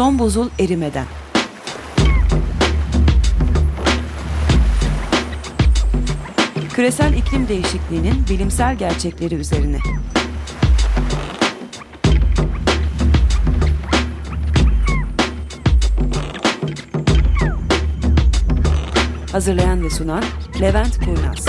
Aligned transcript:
Son 0.00 0.18
buzul 0.18 0.48
erimeden. 0.58 1.06
Küresel 6.72 7.14
iklim 7.14 7.48
değişikliğinin 7.48 8.14
bilimsel 8.30 8.76
gerçekleri 8.76 9.34
üzerine. 9.34 9.78
Hazırlayan 19.32 19.84
ve 19.84 19.90
sunan 19.90 20.24
Levent 20.60 20.98
Kurnaz. 21.04 21.46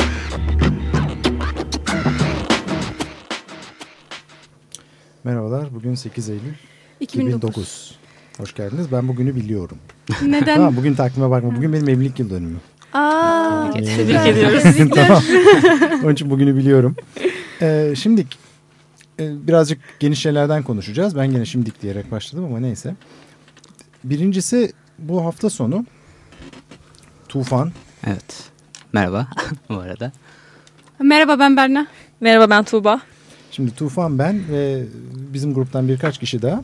Merhabalar, 5.24 5.74
bugün 5.74 5.96
8 5.96 6.30
Eylül 6.30 6.54
2009. 7.00 7.52
2009. 7.54 7.91
Hoş 8.38 8.54
geldiniz. 8.56 8.92
Ben 8.92 9.08
bugünü 9.08 9.36
biliyorum. 9.36 9.78
Neden? 10.22 10.56
Tamam, 10.56 10.76
bugün 10.78 10.94
takvime 10.94 11.30
bakma. 11.30 11.56
Bugün 11.56 11.74
benim 11.74 11.90
evlilik 11.90 12.20
yıl 12.20 12.30
dönümüm. 12.30 12.62
Aa, 12.94 13.72
Tebrik 13.74 14.28
ediyoruz. 14.28 14.64
Tamam. 14.96 15.24
Onun 16.04 16.14
için 16.14 16.30
bugünü 16.30 16.56
biliyorum. 16.56 16.96
Ee, 17.62 17.94
şimdi 17.98 18.26
e, 19.20 19.48
birazcık 19.48 19.80
geniş 20.00 20.20
şeylerden 20.20 20.64
konuşacağız. 20.64 21.16
Ben 21.16 21.32
gene 21.32 21.46
şimdik 21.46 21.82
diyerek 21.82 22.12
başladım 22.12 22.46
ama 22.46 22.60
neyse. 22.60 22.96
Birincisi 24.04 24.74
bu 25.00 25.26
hafta 25.26 25.50
sonu 25.50 25.86
tufan. 27.30 27.72
Evet. 28.08 28.44
Merhaba 28.94 29.28
bu 29.70 29.76
arada. 29.78 30.12
Merhaba 31.00 31.40
ben 31.40 31.58
Berna. 31.58 31.88
Merhaba 32.22 32.50
ben 32.50 32.64
Tuğba. 32.64 33.02
Şimdi 33.52 33.76
Tufan 33.76 34.20
ben 34.20 34.42
ve 34.52 34.84
bizim 35.34 35.54
gruptan 35.54 35.88
birkaç 35.88 36.18
kişi 36.18 36.42
daha 36.42 36.64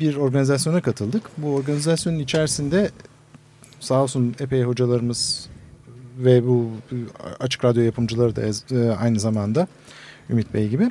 bir 0.00 0.16
organizasyona 0.16 0.80
katıldık. 0.80 1.22
Bu 1.38 1.54
organizasyonun 1.54 2.18
içerisinde 2.18 2.90
sağ 3.80 4.02
olsun 4.02 4.34
epey 4.40 4.62
hocalarımız 4.62 5.48
ve 6.18 6.46
bu 6.46 6.70
açık 7.40 7.64
radyo 7.64 7.82
yapımcıları 7.82 8.36
da 8.36 8.42
e, 8.76 8.90
aynı 8.90 9.20
zamanda 9.20 9.68
Ümit 10.30 10.54
Bey 10.54 10.68
gibi 10.68 10.90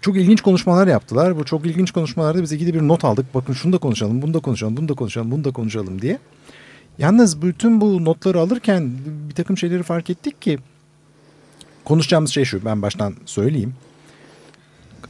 çok 0.00 0.16
ilginç 0.16 0.40
konuşmalar 0.40 0.86
yaptılar. 0.86 1.38
Bu 1.38 1.44
çok 1.44 1.66
ilginç 1.66 1.90
konuşmalarda 1.90 2.42
biz 2.42 2.52
ikide 2.52 2.74
bir 2.74 2.80
not 2.80 3.04
aldık. 3.04 3.34
Bakın 3.34 3.52
şunu 3.52 3.72
da 3.72 3.78
konuşalım, 3.78 4.22
bunu 4.22 4.34
da 4.34 4.38
konuşalım, 4.38 4.76
bunu 4.76 4.88
da 4.88 4.94
konuşalım, 4.94 5.30
bunu 5.30 5.44
da 5.44 5.50
konuşalım 5.50 6.02
diye. 6.02 6.18
Yalnız 6.98 7.42
bütün 7.42 7.80
bu 7.80 8.04
notları 8.04 8.40
alırken 8.40 8.92
bir 9.28 9.34
takım 9.34 9.58
şeyleri 9.58 9.82
fark 9.82 10.10
ettik 10.10 10.42
ki 10.42 10.58
konuşacağımız 11.84 12.30
şey 12.30 12.44
şu 12.44 12.64
ben 12.64 12.82
baştan 12.82 13.14
söyleyeyim. 13.26 13.74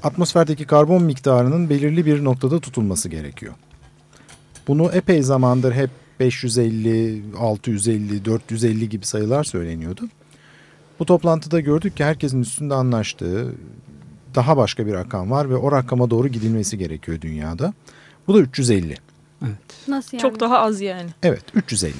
Atmosferdeki 0.02 0.66
karbon 0.66 1.02
miktarının 1.02 1.70
belirli 1.70 2.06
bir 2.06 2.24
noktada 2.24 2.60
tutulması 2.60 3.08
gerekiyor. 3.08 3.54
Bunu 4.68 4.90
epey 4.92 5.22
zamandır 5.22 5.72
hep 5.72 5.90
550, 6.20 7.22
650, 7.38 8.24
450 8.24 8.88
gibi 8.88 9.06
sayılar 9.06 9.44
söyleniyordu. 9.44 10.08
Bu 10.98 11.06
toplantıda 11.06 11.60
gördük 11.60 11.96
ki 11.96 12.04
herkesin 12.04 12.42
üstünde 12.42 12.74
anlaştığı 12.74 13.54
daha 14.34 14.56
başka 14.56 14.86
bir 14.86 14.92
rakam 14.92 15.30
var 15.30 15.50
ve 15.50 15.56
o 15.56 15.72
rakama 15.72 16.10
doğru 16.10 16.28
gidilmesi 16.28 16.78
gerekiyor 16.78 17.20
dünyada. 17.20 17.74
Bu 18.28 18.34
da 18.34 18.38
350. 18.38 18.96
Nasıl 19.88 20.16
yani? 20.16 20.22
Çok 20.22 20.40
daha 20.40 20.58
az 20.58 20.80
yani. 20.80 21.10
Evet 21.22 21.44
350. 21.54 21.94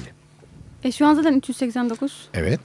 E 0.83 0.91
şu 0.91 1.07
an 1.07 1.13
zaten 1.13 1.33
389. 1.33 2.29
Evet 2.33 2.59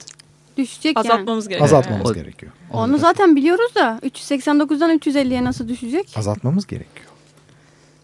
Düşecek 0.57 0.95
yani. 0.97 1.07
Azaltmamız 1.09 1.47
gerekiyor. 1.47 1.65
azaltmamız 1.69 2.11
O- 2.11 2.13
gerekiyor. 2.13 2.51
Onu 2.73 2.97
zaten 2.97 3.35
biliyoruz 3.35 3.75
da 3.75 3.99
389'dan 4.03 4.97
350'ye 4.97 5.43
nasıl 5.43 5.67
düşecek? 5.67 6.13
Azaltmamız 6.17 6.67
gerekiyor. 6.67 7.07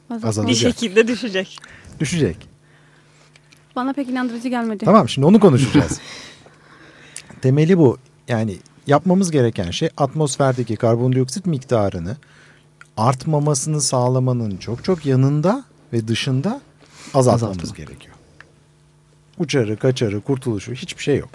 Azaltma. 0.09 0.47
Bir 0.47 0.55
şekilde 0.55 1.07
düşecek. 1.07 1.57
Düşecek. 1.99 2.37
Bana 3.75 3.93
pek 3.93 4.09
inandırıcı 4.09 4.47
gelmedi. 4.49 4.85
Tamam 4.85 5.09
şimdi 5.09 5.27
onu 5.27 5.39
konuşacağız. 5.39 5.99
Temeli 7.41 7.77
bu. 7.77 7.97
Yani 8.27 8.57
yapmamız 8.87 9.31
gereken 9.31 9.71
şey 9.71 9.89
atmosferdeki 9.97 10.75
karbondioksit 10.75 11.45
miktarını 11.45 12.17
artmamasını 12.97 13.81
sağlamanın 13.81 14.57
çok 14.57 14.83
çok 14.83 15.05
yanında 15.05 15.63
ve 15.93 16.07
dışında 16.07 16.61
azaltmamız 17.13 17.57
Azaltmak. 17.57 17.77
gerekiyor. 17.77 18.15
Uçarı, 19.39 19.77
kaçarı, 19.77 20.21
kurtuluşu 20.21 20.73
hiçbir 20.73 21.03
şey 21.03 21.17
yok. 21.17 21.29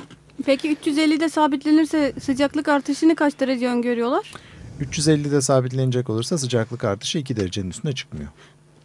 Peki 0.47 0.75
350'de 0.75 1.29
sabitlenirse 1.29 2.13
sıcaklık 2.21 2.69
artışını 2.69 3.17
kaç 3.17 3.41
derece 3.41 3.69
öngörüyorlar? 3.69 4.33
350'de 4.81 5.41
sabitlenecek 5.41 6.11
olursa 6.11 6.39
sıcaklık 6.39 6.85
artışı 6.85 7.19
2 7.19 7.37
derecenin 7.37 7.71
üstüne 7.71 7.93
çıkmıyor. 7.93 8.29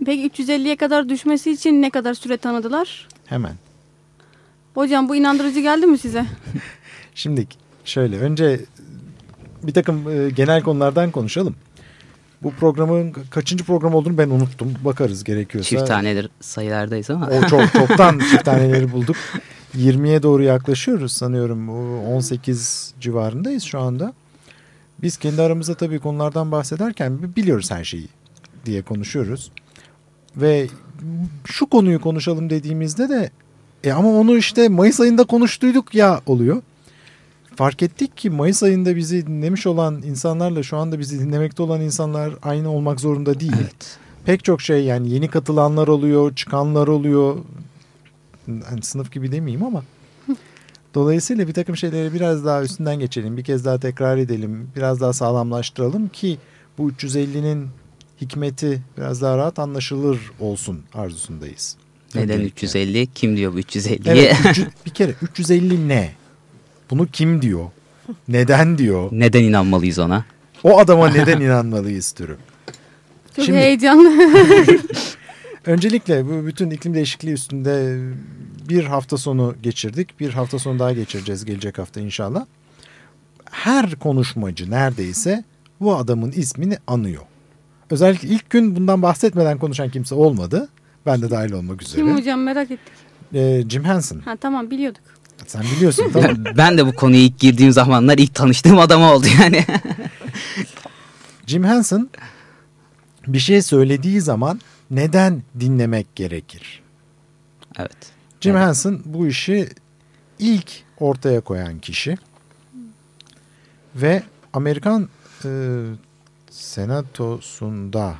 Peki 0.06 0.44
350'ye 0.44 0.75
kadar 0.75 1.09
düşmesi 1.09 1.52
için 1.52 1.81
ne 1.81 1.90
kadar 1.90 2.14
süre 2.14 2.38
tanıdılar? 2.38 3.08
Hemen. 3.25 3.53
Hocam 4.74 5.09
bu 5.09 5.16
inandırıcı 5.16 5.59
geldi 5.59 5.86
mi 5.86 5.97
size? 5.97 6.25
Şimdi 7.16 7.47
şöyle 7.85 8.20
önce 8.20 8.59
bir 9.64 9.74
takım 9.74 10.09
e, 10.09 10.30
genel 10.30 10.62
konulardan 10.62 11.12
konuşalım. 11.12 11.56
Bu 12.44 12.52
programın 12.52 13.12
kaçıncı 13.30 13.64
program 13.64 13.96
olduğunu 13.96 14.18
ben 14.18 14.30
unuttum. 14.30 14.74
Bakarız 14.85 15.24
gerekiyorsa. 15.24 15.70
Çift 15.70 15.88
tanedir 15.88 16.30
sayılardayız 16.41 17.09
ama. 17.09 17.28
O 17.30 17.47
çok 17.47 17.74
çoktan 17.74 18.20
çift 18.31 18.46
taneleri 18.46 18.91
bulduk. 18.91 19.16
20'ye 19.75 20.23
doğru 20.23 20.44
yaklaşıyoruz 20.44 21.11
sanıyorum. 21.11 21.69
O 21.69 22.13
18 22.16 22.94
civarındayız 23.00 23.63
şu 23.63 23.79
anda. 23.79 24.13
Biz 25.01 25.17
kendi 25.17 25.41
aramızda 25.41 25.73
tabii 25.73 26.00
konulardan 26.00 26.51
bahsederken 26.51 27.35
biliyoruz 27.35 27.72
her 27.72 27.84
şeyi 27.84 28.07
diye 28.66 28.81
konuşuyoruz. 28.81 29.51
Ve 30.38 30.67
şu 31.45 31.66
konuyu 31.66 32.01
konuşalım 32.01 32.50
dediğimizde 32.50 33.09
de 33.09 33.31
e 33.84 33.91
ama 33.91 34.09
onu 34.09 34.38
işte 34.38 34.69
Mayıs 34.69 35.00
ayında 35.00 35.23
konuştuyduk 35.23 35.95
ya 35.95 36.22
oluyor. 36.25 36.61
Fark 37.55 37.84
ettik 37.84 38.17
ki 38.17 38.29
Mayıs 38.29 38.63
ayında 38.63 38.95
bizi 38.95 39.28
dinlemiş 39.28 39.67
olan 39.67 40.01
insanlarla 40.01 40.63
şu 40.63 40.78
anda 40.78 41.00
bizi 41.00 41.19
dinlemekte 41.19 41.63
olan 41.63 41.81
insanlar 41.81 42.34
aynı 42.44 42.72
olmak 42.72 43.00
zorunda 43.00 43.40
değil 43.40 43.53
Evet. 43.61 43.97
pek 44.25 44.44
çok 44.44 44.61
şey 44.61 44.84
yani 44.84 45.09
yeni 45.09 45.28
katılanlar 45.28 45.88
oluyor, 45.88 46.35
çıkanlar 46.35 46.88
oluyor. 46.88 47.38
Hani 48.47 48.81
sınıf 48.81 49.11
gibi 49.11 49.31
demeyeyim 49.31 49.63
ama. 49.65 49.83
Dolayısıyla 50.93 51.47
bir 51.47 51.53
takım 51.53 51.77
şeyleri 51.77 52.13
biraz 52.13 52.45
daha 52.45 52.63
üstünden 52.63 52.99
geçelim. 52.99 53.37
Bir 53.37 53.43
kez 53.43 53.65
daha 53.65 53.79
tekrar 53.79 54.17
edelim. 54.17 54.69
Biraz 54.75 55.01
daha 55.01 55.13
sağlamlaştıralım 55.13 56.07
ki 56.09 56.37
bu 56.77 56.91
350'nin 56.91 57.67
hikmeti 58.21 58.81
biraz 58.97 59.21
daha 59.21 59.37
rahat 59.37 59.59
anlaşılır 59.59 60.19
olsun 60.39 60.81
arzusundayız. 60.93 61.77
Neden 62.15 62.35
Öncelikle. 62.35 62.65
350? 62.67 63.07
Kim 63.15 63.37
diyor 63.37 63.53
bu 63.53 63.59
350'yi? 63.59 63.99
Evet, 64.05 64.35
300 64.49 64.67
bir 64.85 64.91
kere 64.91 65.13
350 65.21 65.87
ne? 65.87 66.11
Bunu 66.91 67.07
kim 67.07 67.41
diyor? 67.41 67.65
Neden 68.27 68.77
diyor? 68.77 69.09
Neden 69.11 69.43
inanmalıyız 69.43 69.99
ona? 69.99 70.25
O 70.63 70.79
adama 70.79 71.09
neden 71.09 71.41
inanmalıyız 71.41 72.11
türü. 72.11 72.37
Çok 73.35 73.45
Şimdi- 73.45 73.57
heyecanlı. 73.59 74.09
Öncelikle 75.66 76.25
bu 76.25 76.46
bütün 76.47 76.69
iklim 76.69 76.94
değişikliği 76.94 77.31
üstünde 77.31 78.00
bir 78.69 78.84
hafta 78.84 79.18
sonu 79.18 79.56
geçirdik. 79.63 80.19
Bir 80.19 80.34
hafta 80.34 80.59
sonu 80.59 80.79
daha 80.79 80.94
geçireceğiz 80.94 81.46
gelecek 81.46 81.78
hafta 81.78 82.00
inşallah. 82.01 82.46
Her 83.51 83.96
konuşmacı 83.96 84.72
neredeyse 84.72 85.44
bu 85.79 85.96
adamın 85.96 86.31
ismini 86.31 86.78
anıyor. 86.88 87.22
Özellikle 87.90 88.28
ilk 88.28 88.50
gün 88.50 88.75
bundan 88.75 89.02
bahsetmeden 89.02 89.57
konuşan 89.57 89.90
kimse 89.90 90.16
olmadı. 90.16 90.69
Ben 91.06 91.22
de 91.22 91.29
dahil 91.29 91.52
olmak 91.52 91.81
üzere. 91.81 92.02
Kim 92.02 92.18
hocam 92.18 92.41
merak 92.44 92.72
ettik. 92.72 92.94
Ee, 93.34 93.63
Jim 93.69 93.84
Henson. 93.84 94.19
Ha 94.19 94.35
tamam 94.35 94.72
biliyorduk. 94.72 95.02
Sen 95.47 95.63
biliyorsun 95.75 96.06
tamam. 96.13 96.38
ben 96.57 96.78
de 96.78 96.85
bu 96.85 96.96
konuya 96.96 97.22
ilk 97.22 97.40
girdiğim 97.40 97.72
zamanlar 97.72 98.17
ilk 98.17 98.35
tanıştığım 98.35 98.79
adam 98.79 99.02
oldu 99.02 99.26
yani. 99.41 99.66
Jim 101.47 101.64
Henson 101.64 102.09
bir 103.28 103.40
şey 103.40 103.61
söylediği 103.61 104.22
zaman 104.22 104.59
neden 104.95 105.43
dinlemek 105.59 106.16
gerekir? 106.16 106.81
evet. 107.79 107.97
Jim 108.41 108.55
Evet. 108.55 108.67
Henson 108.67 109.01
bu 109.05 109.28
işi 109.28 109.69
ilk 110.40 110.72
ortaya 110.99 111.41
koyan 111.41 111.79
kişi 111.79 112.17
ve 113.95 114.23
Amerikan 114.53 115.09
e, 115.45 115.49
senatosunda 116.49 118.16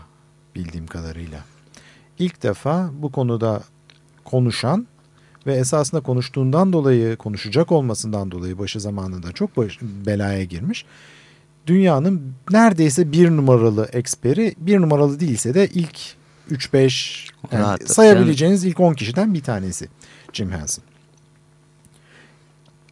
bildiğim 0.56 0.88
kadarıyla 0.88 1.40
ilk 2.20 2.44
defa 2.44 2.90
bu 2.94 3.12
konuda 3.12 3.64
konuşan 4.24 4.88
ve 5.48 5.56
esasında 5.56 6.02
konuştuğundan 6.02 6.74
dolayı 6.74 7.16
konuşacak 7.16 7.72
olmasından 7.72 8.32
dolayı 8.32 8.60
başı 8.60 8.80
zamanında 8.80 9.32
çok 9.32 9.58
baş, 9.58 9.80
belaya 9.82 10.44
girmiş. 10.44 10.86
Dünyanın 11.68 12.34
neredeyse 12.52 13.12
bir 13.12 13.30
numaralı 13.30 13.90
eksperi 13.94 14.56
bir 14.58 14.82
numaralı 14.82 15.20
değilse 15.20 15.54
de 15.54 15.68
ilk 15.68 16.16
3-5 16.52 17.30
yani 17.52 17.88
sayabileceğiniz 17.88 18.66
ilk 18.66 18.80
10 18.80 18.94
kişiden 18.94 19.34
bir 19.34 19.44
tanesi 19.44 19.88
Jim 20.34 20.52
Henson. 20.52 20.84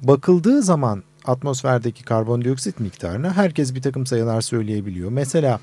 Bakıldığı 0.02 0.62
zaman 0.62 1.04
atmosferdeki 1.26 2.04
karbondioksit 2.04 2.80
miktarına 2.80 3.34
herkes 3.34 3.76
bir 3.76 3.82
takım 3.82 4.06
sayılar 4.06 4.42
söyleyebiliyor. 4.42 5.12
Mesela 5.12 5.60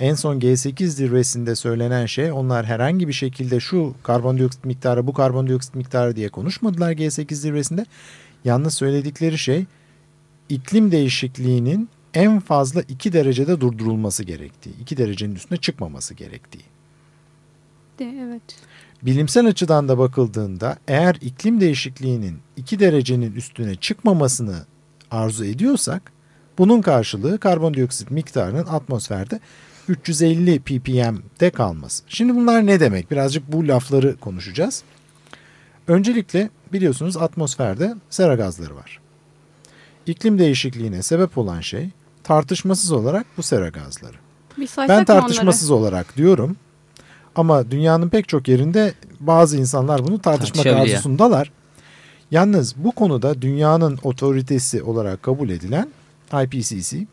En 0.00 0.14
son 0.14 0.40
G8 0.40 0.86
zirvesinde 0.86 1.56
söylenen 1.56 2.06
şey 2.06 2.32
onlar 2.32 2.66
herhangi 2.66 3.08
bir 3.08 3.12
şekilde 3.12 3.60
şu 3.60 3.94
karbondioksit 4.02 4.64
miktarı 4.64 5.06
bu 5.06 5.12
karbondioksit 5.12 5.74
miktarı 5.74 6.16
diye 6.16 6.28
konuşmadılar 6.28 6.92
G8 6.92 7.34
zirvesinde. 7.34 7.86
Yalnız 8.44 8.74
söyledikleri 8.74 9.38
şey 9.38 9.64
iklim 10.48 10.92
değişikliğinin 10.92 11.88
en 12.14 12.40
fazla 12.40 12.82
2 12.82 13.12
derecede 13.12 13.60
durdurulması 13.60 14.24
gerektiği, 14.24 14.80
2 14.80 14.96
derecenin 14.96 15.34
üstüne 15.34 15.58
çıkmaması 15.58 16.14
gerektiği. 16.14 16.64
De, 17.98 18.14
evet. 18.20 18.42
Bilimsel 19.02 19.46
açıdan 19.46 19.88
da 19.88 19.98
bakıldığında 19.98 20.76
eğer 20.88 21.16
iklim 21.20 21.60
değişikliğinin 21.60 22.38
2 22.56 22.80
derecenin 22.80 23.32
üstüne 23.32 23.74
çıkmamasını 23.74 24.56
arzu 25.10 25.44
ediyorsak 25.44 26.12
bunun 26.58 26.82
karşılığı 26.82 27.38
karbondioksit 27.38 28.10
miktarının 28.10 28.66
atmosferde 28.66 29.40
350 29.88 30.58
ppm'de 30.58 31.50
kalması. 31.50 32.04
Şimdi 32.08 32.34
bunlar 32.34 32.66
ne 32.66 32.80
demek? 32.80 33.10
Birazcık 33.10 33.52
bu 33.52 33.68
lafları 33.68 34.16
konuşacağız. 34.16 34.82
Öncelikle 35.88 36.50
biliyorsunuz 36.72 37.16
atmosferde 37.16 37.94
sera 38.10 38.34
gazları 38.34 38.76
var. 38.76 39.00
İklim 40.06 40.38
değişikliğine 40.38 41.02
sebep 41.02 41.38
olan 41.38 41.60
şey 41.60 41.90
tartışmasız 42.22 42.92
olarak 42.92 43.26
bu 43.36 43.42
sera 43.42 43.68
gazları. 43.68 44.16
Ben 44.88 45.04
tartışmasız 45.04 45.70
olarak 45.70 46.16
diyorum. 46.16 46.56
Ama 47.36 47.70
dünyanın 47.70 48.08
pek 48.08 48.28
çok 48.28 48.48
yerinde 48.48 48.94
bazı 49.20 49.56
insanlar 49.56 50.06
bunu 50.06 50.18
tartışmak 50.18 50.66
arzusundalar. 50.66 51.52
Yalnız 52.30 52.74
bu 52.76 52.92
konuda 52.92 53.42
dünyanın 53.42 53.98
otoritesi 54.02 54.82
olarak 54.82 55.22
kabul 55.22 55.48
edilen 55.48 55.88
IPCC 56.44 57.06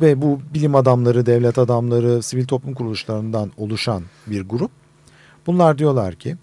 ve 0.00 0.22
bu 0.22 0.40
bilim 0.54 0.74
adamları, 0.74 1.26
devlet 1.26 1.58
adamları, 1.58 2.22
sivil 2.22 2.46
toplum 2.46 2.74
kuruluşlarından 2.74 3.52
oluşan 3.56 4.02
bir 4.26 4.48
grup. 4.48 4.70
Bunlar 5.46 5.78
diyorlar 5.78 6.14
ki 6.14 6.36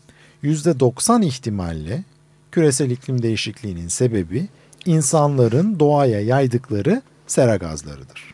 %90 0.43 1.25
ihtimalle 1.25 2.03
küresel 2.51 2.91
iklim 2.91 3.21
değişikliğinin 3.21 3.87
sebebi 3.87 4.47
insanların 4.85 5.79
doğaya 5.79 6.21
yaydıkları 6.21 7.01
sera 7.27 7.55
gazlarıdır. 7.55 8.32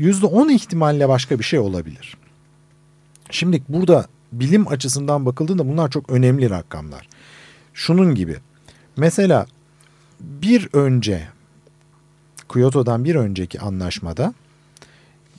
%10 0.00 0.52
ihtimalle 0.52 1.08
başka 1.08 1.38
bir 1.38 1.44
şey 1.44 1.58
olabilir. 1.58 2.16
Şimdi 3.30 3.62
burada 3.68 4.06
bilim 4.32 4.68
açısından 4.68 5.26
bakıldığında 5.26 5.68
bunlar 5.68 5.90
çok 5.90 6.10
önemli 6.10 6.50
rakamlar. 6.50 7.08
Şunun 7.74 8.14
gibi. 8.14 8.36
Mesela 8.96 9.46
bir 10.20 10.68
önce 10.72 11.28
Kyoto'dan 12.52 13.04
bir 13.04 13.14
önceki 13.14 13.60
anlaşmada 13.60 14.34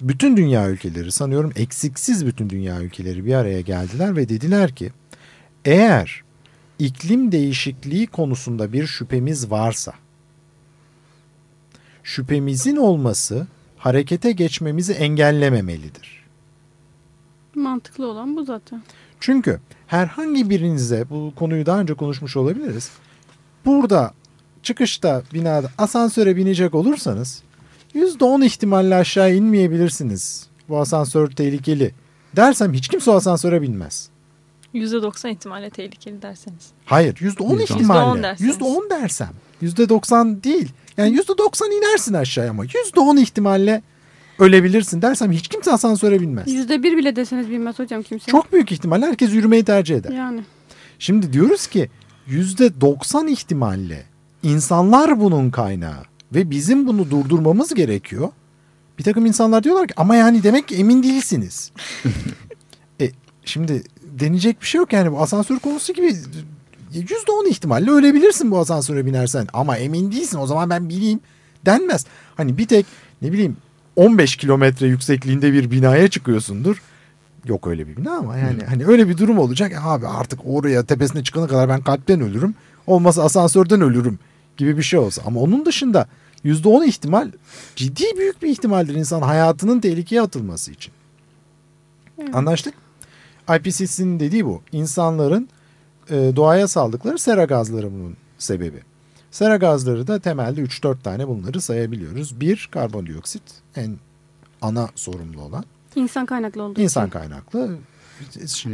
bütün 0.02 0.38
dünya 0.38 0.70
ülkeleri 0.70 1.12
sanıyorum 1.12 1.52
eksiksiz 1.56 2.26
bütün 2.26 2.50
dünya 2.50 2.82
ülkeleri 2.82 3.26
bir 3.26 3.34
araya 3.34 3.62
geldiler 3.62 4.16
ve 4.16 4.30
dediler 4.30 4.76
ki 4.76 4.92
eğer 5.66 6.24
iklim 6.80 7.32
değişikliği 7.32 8.08
konusunda 8.08 8.74
bir 8.74 8.88
şüphemiz 8.88 9.52
varsa 9.52 9.94
şüphemizin 12.04 12.76
olması 12.76 13.48
harekete 13.80 14.32
geçmemizi 14.32 14.94
engellememelidir. 14.94 16.26
Mantıklı 17.56 18.08
olan 18.08 18.36
bu 18.36 18.44
zaten. 18.46 18.84
Çünkü 19.20 19.60
herhangi 19.88 20.50
birinize 20.50 21.10
bu 21.10 21.34
konuyu 21.36 21.66
daha 21.66 21.80
önce 21.80 21.94
konuşmuş 21.94 22.38
olabiliriz. 22.38 22.92
Burada 23.66 24.14
çıkışta 24.64 25.24
binada 25.34 25.72
asansöre 25.78 26.36
binecek 26.36 26.76
olursanız 26.76 27.44
%10 27.96 28.46
ihtimalle 28.46 28.96
aşağı 28.96 29.36
inmeyebilirsiniz. 29.36 30.48
Bu 30.70 30.80
asansör 30.80 31.32
tehlikeli 31.32 31.94
dersem 32.36 32.74
hiç 32.74 32.88
kimse 32.88 33.12
o 33.12 33.14
asansöre 33.14 33.62
binmez. 33.62 34.10
%90 34.74 35.30
ihtimalle 35.30 35.70
tehlikeli 35.70 36.22
derseniz. 36.22 36.68
Hayır 36.86 37.16
%10 37.16 37.60
%10 37.60 37.64
ihtimalle. 37.64 38.24
derseniz. 38.24 38.58
%10 38.58 38.90
dersem. 38.90 39.30
%90 39.62 40.44
değil. 40.44 40.70
Yani 41.00 41.18
%90 41.18 41.78
inersin 41.78 42.14
aşağıya 42.14 42.52
ama 42.52 42.66
%10 42.66 43.20
ihtimalle 43.20 43.82
ölebilirsin 44.40 45.02
dersem 45.02 45.32
hiç 45.32 45.48
kimse 45.48 45.72
asansöre 45.72 46.22
binmez. 46.22 46.54
Yüzde 46.54 46.84
bir 46.84 46.98
bile 46.98 47.16
deseniz 47.16 47.50
bilmez 47.50 47.80
hocam 47.80 48.04
kimse. 48.04 48.32
Çok 48.32 48.54
büyük 48.54 48.72
ihtimalle 48.72 49.06
herkes 49.06 49.34
yürümeyi 49.34 49.64
tercih 49.64 49.96
eder. 49.96 50.12
Yani. 50.12 50.44
Şimdi 51.00 51.34
diyoruz 51.34 51.68
ki 51.68 51.90
%90 52.30 53.30
ihtimalle 53.30 54.06
insanlar 54.44 55.20
bunun 55.20 55.50
kaynağı 55.50 56.04
ve 56.34 56.50
bizim 56.50 56.88
bunu 56.88 57.12
durdurmamız 57.12 57.74
gerekiyor. 57.74 58.30
Bir 59.00 59.04
takım 59.04 59.26
insanlar 59.26 59.64
diyorlar 59.64 59.88
ki 59.88 59.94
ama 59.98 60.16
yani 60.16 60.44
demek 60.44 60.68
ki 60.68 60.76
emin 60.76 61.04
değilsiniz. 61.04 61.72
e, 63.02 63.12
şimdi 63.46 63.84
deneyecek 64.04 64.62
bir 64.62 64.68
şey 64.68 64.80
yok 64.80 64.94
yani 64.94 65.12
bu 65.12 65.22
asansör 65.22 65.60
konusu 65.60 65.94
gibi 65.94 66.16
%10 66.94 67.50
ihtimalle 67.50 67.92
ölebilirsin 67.92 68.52
bu 68.52 68.60
asansöre 68.60 69.06
binersen 69.06 69.48
ama 69.54 69.78
emin 69.78 70.12
değilsin 70.12 70.38
o 70.38 70.48
zaman 70.48 70.70
ben 70.70 70.90
bileyim 70.90 71.20
denmez. 71.66 72.06
Hani 72.38 72.58
bir 72.58 72.68
tek 72.68 72.86
ne 73.22 73.32
bileyim 73.32 73.58
15 73.96 74.36
kilometre 74.36 74.88
yüksekliğinde 74.88 75.54
bir 75.54 75.72
binaya 75.72 76.08
çıkıyorsundur. 76.08 76.82
Yok 77.46 77.68
öyle 77.68 77.88
bir 77.88 77.98
bina 77.98 78.12
ama 78.12 78.38
yani 78.38 78.64
hani 78.64 78.86
öyle 78.86 79.10
bir 79.10 79.18
durum 79.18 79.40
olacak. 79.40 79.72
"Ya 79.72 79.84
Abi 79.84 80.08
artık 80.08 80.40
oraya 80.46 80.84
tepesine 80.86 81.24
çıkana 81.24 81.48
kadar 81.48 81.70
ben 81.70 81.82
kalpten 81.82 82.22
ölürüm. 82.22 82.56
Olmazsa 82.88 83.24
asansörden 83.24 83.82
ölürüm 83.82 84.20
gibi 84.58 84.78
bir 84.78 84.84
şey 84.84 85.00
olsa. 85.00 85.22
Ama 85.26 85.40
onun 85.40 85.66
dışında 85.66 86.08
%10 86.44 86.84
ihtimal 86.84 87.32
ciddi 87.76 88.04
büyük 88.18 88.42
bir 88.42 88.48
ihtimaldir 88.48 88.96
insan 88.96 89.22
hayatının 89.22 89.80
tehlikeye 89.80 90.22
atılması 90.22 90.72
için. 90.72 90.94
Evet. 92.22 92.36
Anlaştık? 92.36 92.74
IPCC'nin 93.58 94.20
dediği 94.20 94.46
bu. 94.46 94.62
İnsanların 94.72 95.50
e, 96.10 96.36
doğaya 96.36 96.68
saldıkları 96.68 97.18
sera 97.20 97.44
gazları 97.46 97.92
bunun 97.92 98.18
sebebi. 98.38 98.80
Sera 99.32 99.56
gazları 99.58 100.08
da 100.08 100.20
temelde 100.20 100.62
3-4 100.62 101.02
tane 101.04 101.28
bunları 101.28 101.62
sayabiliyoruz. 101.62 102.42
Bir 102.42 102.70
karbondioksit 102.72 103.44
en 103.76 103.98
ana 104.62 104.90
sorumlu 104.96 105.42
olan. 105.42 105.64
İnsan 105.96 106.26
kaynaklı 106.26 106.64
olduğu 106.64 106.82
İnsan 106.82 107.08
için. 107.08 107.20
kaynaklı. 107.20 107.78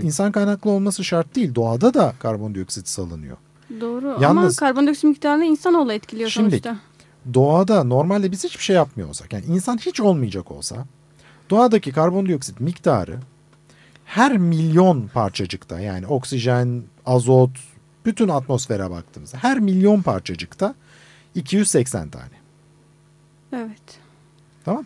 İnsan 0.02 0.32
kaynaklı 0.32 0.70
olması 0.72 1.04
şart 1.04 1.36
değil. 1.36 1.56
Doğada 1.56 1.94
da 1.94 2.14
karbondioksit 2.20 2.88
salınıyor. 2.88 3.38
Doğru 3.82 4.10
ama 4.10 4.24
Yalnız- 4.24 4.56
karbondioksit 4.56 5.04
miktarını 5.04 5.46
insanoğlu 5.46 5.94
etkiliyor 5.94 6.30
Şimdi- 6.30 6.50
sonuçta. 6.50 6.78
Doğada 7.34 7.84
normalde 7.84 8.32
biz 8.32 8.44
hiçbir 8.44 8.64
şey 8.64 8.76
yapmıyor 8.76 9.10
olsak 9.10 9.34
yani 9.34 9.46
insan 9.46 9.78
hiç 9.78 10.02
olmayacak 10.02 10.52
olsa 10.52 10.76
doğadaki 11.50 11.92
karbondioksit 11.92 12.60
miktarı 12.60 13.18
her 14.06 14.38
milyon 14.38 15.08
parçacıkta 15.08 15.80
yani 15.80 16.08
oksijen, 16.08 16.84
azot, 17.06 17.52
bütün 18.06 18.28
atmosfere 18.28 18.90
baktığımızda 18.90 19.38
her 19.38 19.60
milyon 19.60 20.02
parçacıkta 20.02 20.76
280 21.36 22.10
tane. 22.10 22.36
Evet. 23.54 24.00
Tamam? 24.66 24.86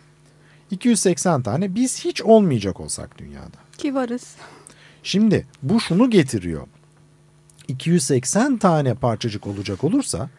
280 0.71 1.41
tane 1.41 1.75
biz 1.75 2.05
hiç 2.05 2.21
olmayacak 2.21 2.79
olsak 2.79 3.17
dünyada. 3.17 3.57
Ki 3.77 3.95
varız. 3.95 4.35
Şimdi 5.03 5.47
bu 5.63 5.79
şunu 5.79 6.09
getiriyor. 6.09 6.67
280 7.67 8.57
tane 8.57 8.93
parçacık 8.93 9.47
olacak 9.47 9.83
olursa 9.83 10.29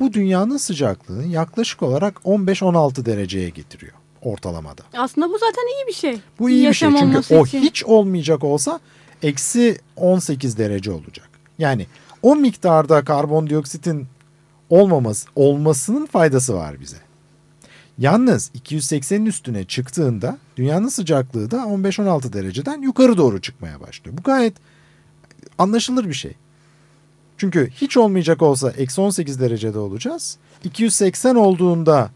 bu 0.00 0.12
dünyanın 0.12 0.56
sıcaklığını 0.56 1.26
yaklaşık 1.26 1.82
olarak 1.82 2.16
15-16 2.16 3.04
dereceye 3.04 3.48
getiriyor 3.48 3.99
ortalamada. 4.22 4.82
Aslında 4.96 5.28
bu 5.28 5.38
zaten 5.38 5.62
iyi 5.76 5.86
bir 5.86 5.92
şey. 5.92 6.20
Bu 6.38 6.50
iyi 6.50 6.62
Yaşam 6.62 6.94
bir 6.94 6.98
şey 6.98 7.08
çünkü 7.12 7.34
o 7.34 7.46
için. 7.46 7.60
hiç 7.60 7.84
olmayacak 7.84 8.44
olsa 8.44 8.80
eksi 9.22 9.78
18 9.96 10.58
derece 10.58 10.92
olacak. 10.92 11.28
Yani 11.58 11.86
o 12.22 12.36
miktarda 12.36 13.04
karbondioksitin 13.04 14.06
olmaması 14.70 15.28
olmasının 15.36 16.06
faydası 16.06 16.54
var 16.54 16.80
bize. 16.80 16.96
Yalnız 17.98 18.50
280'in 18.54 19.26
üstüne 19.26 19.64
çıktığında 19.64 20.38
dünyanın 20.56 20.88
sıcaklığı 20.88 21.50
da 21.50 21.56
15-16 21.56 22.32
dereceden 22.32 22.82
yukarı 22.82 23.18
doğru 23.18 23.40
çıkmaya 23.40 23.80
başlıyor. 23.80 24.18
Bu 24.18 24.22
gayet 24.22 24.54
anlaşılır 25.58 26.08
bir 26.08 26.14
şey. 26.14 26.32
Çünkü 27.38 27.70
hiç 27.70 27.96
olmayacak 27.96 28.42
olsa 28.42 28.70
eksi 28.70 29.00
18 29.00 29.40
derecede 29.40 29.78
olacağız. 29.78 30.36
280 30.64 31.34
olduğunda 31.34 32.10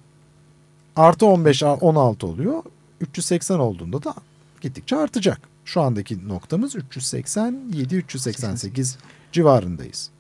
artı 0.97 1.27
15 1.27 1.63
16 1.63 2.27
oluyor. 2.27 2.63
380 3.01 3.59
olduğunda 3.59 4.05
da 4.05 4.15
gittikçe 4.61 4.97
artacak. 4.97 5.41
Şu 5.65 5.81
andaki 5.81 6.29
noktamız 6.29 6.75
387-388 6.75 8.97
civarındayız. 9.33 10.11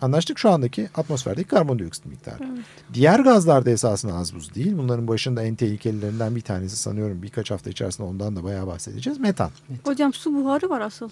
Anlaştık 0.00 0.38
şu 0.38 0.50
andaki 0.50 0.88
atmosferdeki 0.94 1.48
karbondioksit 1.48 2.06
miktarı. 2.06 2.44
Evet. 2.54 2.64
Diğer 2.94 3.20
gazlarda 3.20 3.70
esasında 3.70 4.14
az 4.14 4.34
buz 4.34 4.54
değil. 4.54 4.78
Bunların 4.78 5.08
başında 5.08 5.42
en 5.42 5.54
tehlikelilerinden 5.54 6.36
bir 6.36 6.40
tanesi 6.40 6.76
sanıyorum 6.76 7.22
birkaç 7.22 7.50
hafta 7.50 7.70
içerisinde 7.70 8.06
ondan 8.06 8.36
da 8.36 8.44
bayağı 8.44 8.66
bahsedeceğiz. 8.66 9.18
Metan. 9.18 9.50
Hocam 9.84 10.12
su 10.12 10.34
buharı 10.34 10.70
var 10.70 10.80
asıl. 10.80 11.10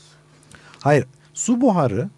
Hayır 0.81 1.07
su 1.35 1.61
buharı 1.61 2.09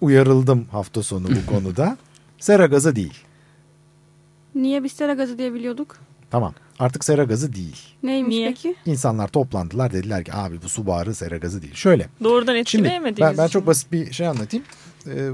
uyarıldım 0.00 0.66
hafta 0.72 1.02
sonu 1.02 1.28
bu 1.28 1.46
konuda. 1.54 1.96
Sera 2.38 2.66
gazı 2.66 2.96
değil. 2.96 3.24
Niye 4.54 4.84
biz 4.84 4.92
sera 4.92 5.14
gazı 5.14 5.38
diye 5.38 5.54
biliyorduk? 5.54 5.96
Tamam. 6.30 6.54
Artık 6.78 7.04
sera 7.04 7.24
gazı 7.24 7.52
değil. 7.52 7.76
Neymiş 8.02 8.34
Niye? 8.34 8.48
peki? 8.48 8.74
İnsanlar 8.86 9.28
toplandılar 9.28 9.92
dediler 9.92 10.24
ki 10.24 10.34
abi 10.34 10.62
bu 10.62 10.68
su 10.68 10.86
buharı 10.86 11.14
sera 11.14 11.36
gazı 11.36 11.62
değil. 11.62 11.74
Şöyle. 11.74 12.08
Doğrudan 12.24 12.52
Şimdi 12.52 12.60
etkileyemediğiniz 12.60 13.30
ben, 13.30 13.38
ben 13.38 13.46
için 13.46 13.52
çok 13.52 13.66
basit 13.66 13.92
bir 13.92 14.12
şey 14.12 14.26
anlatayım. 14.26 14.66
Ee, 15.06 15.30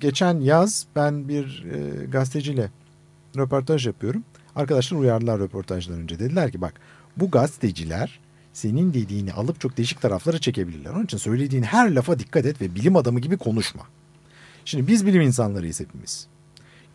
geçen 0.00 0.40
yaz 0.40 0.86
ben 0.96 1.28
bir 1.28 1.64
e, 1.72 2.04
gazeteciyle 2.04 2.70
röportaj 3.36 3.86
yapıyorum. 3.86 4.24
Arkadaşlar 4.56 4.98
uyardılar 4.98 5.40
röportajdan 5.40 5.98
önce. 6.00 6.18
Dediler 6.18 6.52
ki 6.52 6.60
bak 6.60 6.74
bu 7.16 7.30
gazeteciler 7.30 8.20
senin 8.52 8.94
dediğini 8.94 9.32
alıp 9.32 9.60
çok 9.60 9.76
değişik 9.76 10.00
taraflara 10.00 10.38
çekebilirler. 10.38 10.90
Onun 10.90 11.04
için 11.04 11.18
söylediğin 11.18 11.62
her 11.62 11.90
lafa 11.90 12.18
dikkat 12.18 12.46
et 12.46 12.60
ve 12.60 12.74
bilim 12.74 12.96
adamı 12.96 13.20
gibi 13.20 13.36
konuşma. 13.36 13.82
Şimdi 14.64 14.86
biz 14.86 15.06
bilim 15.06 15.20
insanlarıyız 15.20 15.80
hepimiz. 15.80 16.26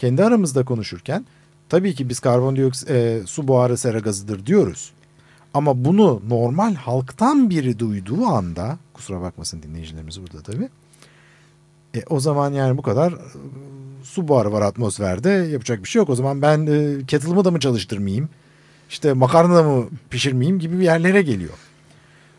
Kendi 0.03 0.24
aramızda 0.24 0.65
konuşurken 0.65 1.25
tabii 1.69 1.95
ki 1.95 2.10
biz 2.10 2.19
karbondioksit, 2.19 2.89
e, 2.89 3.22
su 3.25 3.48
buharı 3.48 3.77
sera 3.77 4.00
gazıdır 4.00 4.45
diyoruz. 4.45 4.93
Ama 5.53 5.86
bunu 5.86 6.22
normal 6.27 6.75
halktan 6.75 7.50
biri 7.50 7.79
duyduğu 7.79 8.25
anda 8.25 8.77
kusura 8.93 9.22
bakmasın 9.22 9.63
dinleyicilerimiz 9.63 10.22
burada 10.22 10.41
tabii. 10.41 10.69
E, 11.95 12.03
o 12.10 12.19
zaman 12.19 12.53
yani 12.53 12.77
bu 12.77 12.81
kadar 12.81 13.12
e, 13.12 13.17
su 14.03 14.27
buharı 14.27 14.51
var 14.51 14.62
atmosferde 14.62 15.29
yapacak 15.29 15.83
bir 15.83 15.89
şey 15.89 16.00
yok. 16.00 16.10
O 16.10 16.15
zaman 16.15 16.41
ben 16.41 16.65
e, 16.65 17.05
kettle'ımı 17.05 17.45
da 17.45 17.51
mı 17.51 17.60
çalıştırmayayım? 17.60 18.29
İşte 18.89 19.13
makarna 19.13 19.63
mı 19.63 19.86
pişirmeyeyim 20.10 20.60
gibi 20.60 20.79
bir 20.79 20.83
yerlere 20.83 21.22
geliyor. 21.22 21.57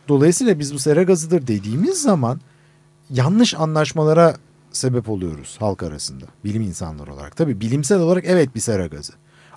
Dolayısıyla 0.08 0.58
biz 0.58 0.74
bu 0.74 0.78
sera 0.78 1.02
gazıdır 1.02 1.46
dediğimiz 1.46 2.02
zaman 2.02 2.40
yanlış 3.10 3.54
anlaşmalara 3.54 4.36
sebep 4.76 5.08
oluyoruz 5.08 5.56
halk 5.60 5.82
arasında 5.82 6.24
bilim 6.44 6.62
insanları 6.62 7.14
olarak. 7.14 7.36
Tabii 7.36 7.60
bilimsel 7.60 7.98
olarak 8.00 8.24
evet 8.26 8.54
bir 8.54 8.60
sera 8.60 8.86
gazı. 8.86 9.12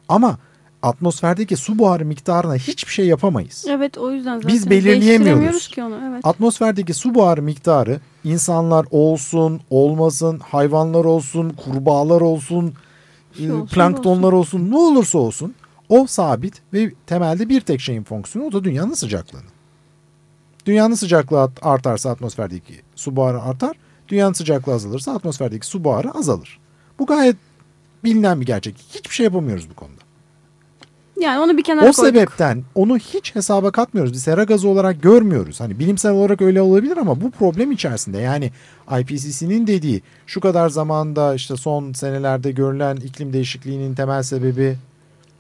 Ama 0.10 0.38
atmosferdeki 0.82 1.58
su 1.58 1.80
buharı 1.80 2.06
miktarına 2.06 2.56
hiçbir 2.56 2.92
şey 2.92 3.08
yapamayız. 3.08 3.66
Evet 3.70 3.98
o 3.98 4.12
yüzden 4.12 4.36
zaten. 4.36 4.48
Biz 4.48 4.70
belirleyemiyoruz. 4.70 5.68
Ki 5.68 5.84
onu 5.84 6.00
evet. 6.12 6.22
Atmosferdeki 6.26 6.94
su 6.94 7.16
buharı 7.16 7.42
miktarı 7.42 8.00
insanlar 8.24 8.86
olsun, 8.92 9.62
olmasın, 9.70 10.40
hayvanlar 10.40 11.06
olsun, 11.06 11.50
kurbağalar 11.50 12.22
olsun, 12.22 12.74
Şey 13.38 13.52
olsun, 13.52 13.68
planktonlar 13.68 14.34
olsun. 14.34 14.72
ne 14.72 14.78
olursa 14.78 15.18
olsun 15.18 15.56
o 15.90 16.08
sabit 16.08 16.62
ve 16.74 16.92
temelde 17.08 17.50
bir 17.50 17.62
tek 17.62 17.82
şeyin 17.82 18.04
fonksiyonu 18.04 18.48
o 18.48 18.52
da 18.52 18.64
dünyanın 18.64 18.94
sıcaklığını. 18.94 19.42
Dünyanın 20.66 20.96
sıcaklığı 20.96 21.42
art- 21.42 21.60
artarsa 21.66 22.10
atmosferdeki 22.12 22.74
su 22.96 23.16
buharı 23.16 23.42
artar. 23.42 23.78
Dünyanın 24.08 24.34
sıcaklığı 24.34 24.74
azalırsa 24.74 25.14
atmosferdeki 25.14 25.68
su 25.68 25.84
buharı 25.84 26.12
azalır. 26.12 26.60
Bu 27.00 27.06
gayet 27.06 27.36
bilinen 28.04 28.42
bir 28.42 28.46
gerçek. 28.46 28.76
Hiçbir 28.96 29.16
şey 29.16 29.24
yapamıyoruz 29.24 29.70
bu 29.70 29.74
konuda. 29.76 29.98
Yani 31.22 31.40
onu 31.40 31.58
bir 31.58 31.64
kenara 31.64 31.90
O 31.90 31.92
koyduk. 31.92 32.14
sebepten 32.16 32.64
onu 32.76 32.98
hiç 32.98 33.36
hesaba 33.36 33.72
katmıyoruz. 33.72 34.14
Biz 34.14 34.24
sera 34.24 34.44
gazı 34.44 34.68
olarak 34.68 35.02
görmüyoruz. 35.02 35.60
Hani 35.60 35.80
bilimsel 35.80 36.12
olarak 36.12 36.42
öyle 36.42 36.62
olabilir 36.62 36.98
ama 36.98 37.22
bu 37.22 37.32
problem 37.32 37.72
içerisinde 37.72 38.18
yani 38.18 38.52
IPCC'nin 39.00 39.68
dediği 39.68 40.02
şu 40.28 40.40
kadar 40.42 40.70
zamanda 40.70 41.36
işte 41.36 41.56
son 41.58 41.94
senelerde 41.94 42.52
görülen 42.52 42.96
iklim 42.96 43.34
değişikliğinin 43.34 43.96
temel 43.96 44.24
sebebi 44.24 44.78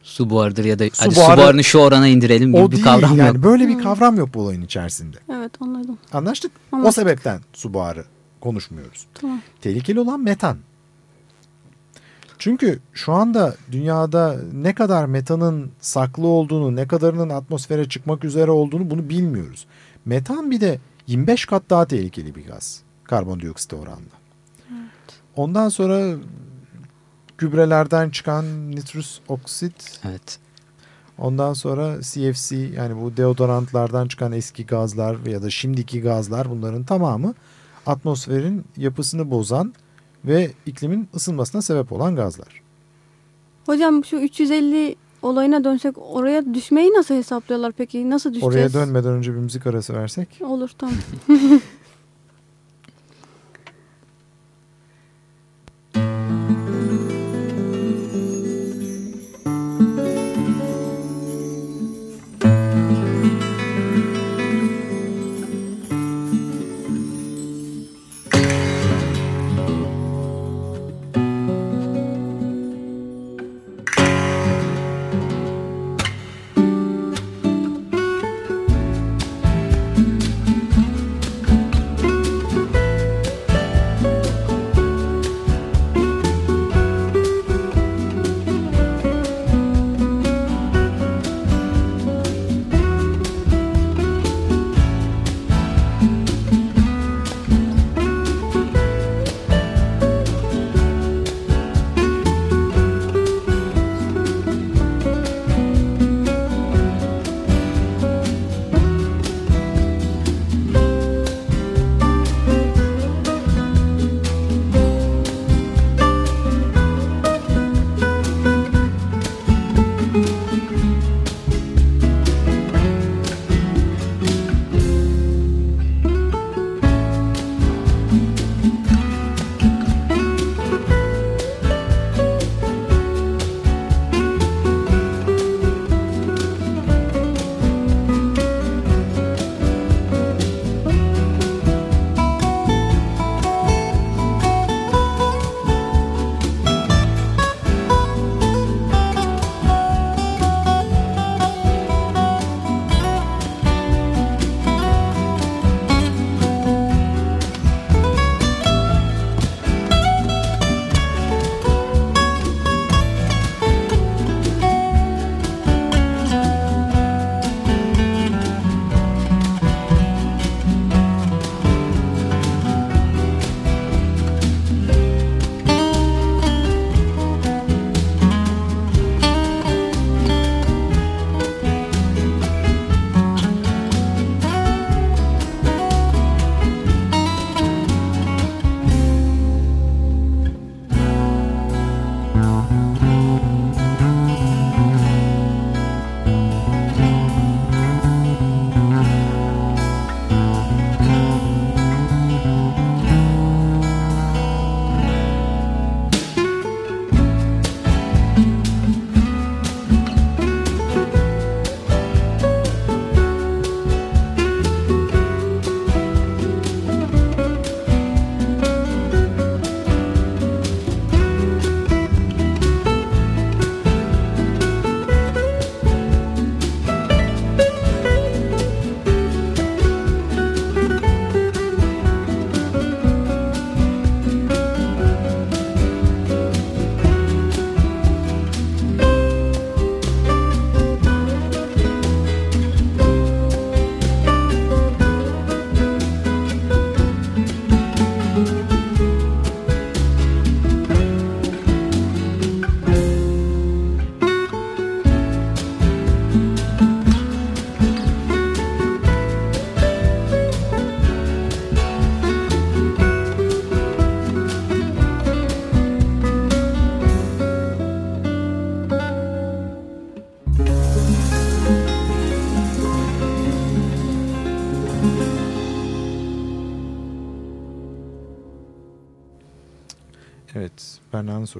Su 0.03 0.29
buharıdır 0.29 0.65
ya 0.65 0.79
da 0.79 0.83
Su 0.85 0.91
hadi 1.05 1.15
buharı- 1.15 1.31
su 1.35 1.37
buharını 1.41 1.63
şu 1.63 1.79
orana 1.79 2.07
indirelim 2.07 2.51
gibi 2.51 2.61
o 2.61 2.67
bir 2.67 2.71
değil. 2.71 2.83
kavram 2.83 3.17
yani 3.17 3.35
yok. 3.35 3.43
böyle 3.45 3.67
bir 3.67 3.83
kavram 3.83 4.15
yok 4.17 4.29
bu 4.33 4.41
olayın 4.41 4.61
içerisinde. 4.61 5.17
Evet 5.33 5.51
anladım. 5.61 5.97
Anlaştık? 6.13 6.51
O 6.71 6.75
Anlaştık. 6.75 6.95
sebepten 7.03 7.41
su 7.53 7.73
buharı 7.73 8.05
konuşmuyoruz. 8.41 9.07
Tamam. 9.13 9.41
Tehlikeli 9.61 9.99
olan 9.99 10.19
metan. 10.19 10.57
Çünkü 12.39 12.79
şu 12.93 13.13
anda 13.13 13.55
dünyada 13.71 14.37
ne 14.53 14.75
kadar 14.75 15.05
metanın 15.05 15.71
saklı 15.79 16.27
olduğunu, 16.27 16.75
ne 16.75 16.87
kadarının 16.87 17.29
atmosfere 17.29 17.89
çıkmak 17.89 18.23
üzere 18.23 18.51
olduğunu 18.51 18.89
bunu 18.89 19.09
bilmiyoruz. 19.09 19.65
Metan 20.05 20.51
bir 20.51 20.61
de 20.61 20.79
25 21.07 21.45
kat 21.45 21.63
daha 21.69 21.85
tehlikeli 21.85 22.35
bir 22.35 22.45
gaz 22.47 22.81
karbondioksit 23.03 23.73
oranla. 23.73 24.17
Ondan 25.35 25.69
sonra 25.69 26.15
gübrelerden 27.37 28.09
çıkan 28.09 28.71
nitrous 28.71 29.19
oksit, 29.27 29.99
Evet. 30.05 30.39
ondan 31.17 31.53
sonra 31.53 32.01
CFC 32.01 32.55
yani 32.55 33.01
bu 33.01 33.17
deodorantlardan 33.17 34.07
çıkan 34.07 34.31
eski 34.31 34.65
gazlar 34.65 35.25
ya 35.25 35.41
da 35.41 35.49
şimdiki 35.49 36.01
gazlar 36.01 36.49
bunların 36.49 36.83
tamamı 36.83 37.33
atmosferin 37.87 38.65
yapısını 38.77 39.31
bozan 39.31 39.73
ve 40.25 40.51
iklimin 40.65 41.09
ısınmasına 41.15 41.61
sebep 41.61 41.91
olan 41.91 42.15
gazlar. 42.15 42.61
Hocam 43.65 44.05
şu 44.05 44.17
350 44.17 44.95
olayına 45.21 45.63
dönsek 45.63 45.95
oraya 45.97 46.53
düşmeyi 46.53 46.93
nasıl 46.93 47.15
hesaplıyorlar 47.15 47.71
peki? 47.71 48.09
Nasıl 48.09 48.33
düşeceğiz? 48.33 48.55
Oraya 48.55 48.73
dönmeden 48.73 49.11
önce 49.11 49.33
bir 49.33 49.37
müzik 49.37 49.67
arası 49.67 49.93
versek. 49.93 50.29
Olur 50.41 50.69
tamam. 50.77 50.95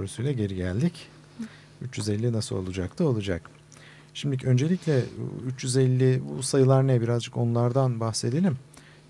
sorusuyla 0.07 0.31
geri 0.31 0.55
geldik. 0.55 1.09
350 1.81 2.33
nasıl 2.33 2.55
olacak 2.55 2.99
da 2.99 3.07
olacak. 3.07 3.49
Şimdi 4.13 4.47
öncelikle 4.47 5.03
350 5.47 6.21
bu 6.37 6.43
sayılar 6.43 6.87
ne 6.87 7.01
birazcık 7.01 7.37
onlardan 7.37 7.99
bahsedelim. 7.99 8.57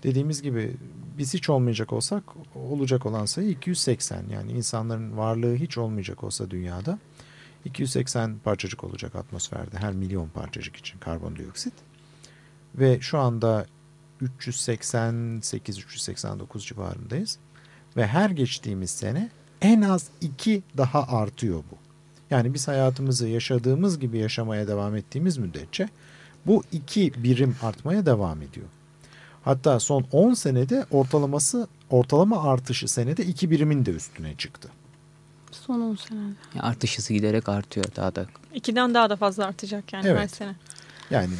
Dediğimiz 0.02 0.42
gibi 0.42 0.76
biz 1.18 1.34
hiç 1.34 1.50
olmayacak 1.50 1.92
olsak 1.92 2.22
olacak 2.54 3.06
olan 3.06 3.26
sayı 3.26 3.50
280. 3.50 4.24
Yani 4.32 4.52
insanların 4.52 5.16
varlığı 5.16 5.56
hiç 5.56 5.78
olmayacak 5.78 6.24
olsa 6.24 6.50
dünyada 6.50 6.98
280 7.64 8.38
parçacık 8.38 8.84
olacak 8.84 9.14
atmosferde 9.14 9.78
her 9.78 9.92
milyon 9.92 10.28
parçacık 10.28 10.76
için 10.76 10.98
karbondioksit. 10.98 11.74
Ve 12.74 13.00
şu 13.00 13.18
anda 13.18 13.66
388-389 14.22 16.58
civarındayız. 16.58 17.38
Ve 17.96 18.06
her 18.06 18.30
geçtiğimiz 18.30 18.90
sene 18.90 19.30
en 19.62 19.82
az 19.82 20.06
2 20.20 20.62
daha 20.76 21.02
artıyor 21.18 21.58
bu. 21.58 21.76
Yani 22.30 22.54
biz 22.54 22.68
hayatımızı 22.68 23.28
yaşadığımız 23.28 23.98
gibi 23.98 24.18
yaşamaya 24.18 24.68
devam 24.68 24.96
ettiğimiz 24.96 25.38
müddetçe 25.38 25.88
bu 26.46 26.62
iki 26.72 27.12
birim 27.22 27.56
artmaya 27.62 28.06
devam 28.06 28.42
ediyor. 28.42 28.66
Hatta 29.44 29.80
son 29.80 30.04
10 30.12 30.34
senede 30.34 30.86
ortalaması 30.90 31.68
ortalama 31.90 32.42
artışı 32.50 32.88
senede 32.88 33.24
iki 33.24 33.50
birimin 33.50 33.86
de 33.86 33.90
üstüne 33.90 34.36
çıktı. 34.36 34.68
Son 35.50 35.80
10 35.80 35.96
senede. 35.96 36.32
Ya 36.54 36.62
Artış 36.62 36.98
hızı 36.98 37.12
giderek 37.12 37.48
artıyor 37.48 37.86
daha 37.96 38.14
da. 38.14 38.26
İkiden 38.54 38.94
daha 38.94 39.10
da 39.10 39.16
fazla 39.16 39.46
artacak 39.46 39.92
yani 39.92 40.08
Evet. 40.08 40.20
her 40.20 40.28
sene. 40.28 40.56
Yani 41.10 41.30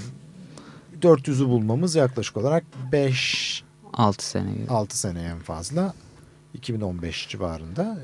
400'ü 1.02 1.48
bulmamız 1.48 1.94
yaklaşık 1.94 2.36
olarak 2.36 2.64
5 2.92 3.64
6 3.92 4.26
sene 4.26 4.52
gibi. 4.52 4.68
6 4.70 4.98
sene 4.98 5.22
en 5.22 5.38
fazla 5.38 5.94
2015 6.58 7.28
civarında 7.28 7.98